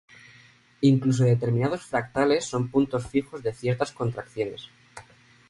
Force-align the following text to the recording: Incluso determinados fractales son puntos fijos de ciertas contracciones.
Incluso 0.81 1.25
determinados 1.25 1.83
fractales 1.85 2.45
son 2.45 2.71
puntos 2.71 3.05
fijos 3.05 3.43
de 3.43 3.53
ciertas 3.53 3.91
contracciones. 3.91 4.67